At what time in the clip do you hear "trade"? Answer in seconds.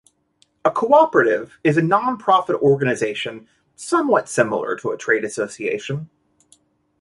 4.97-5.23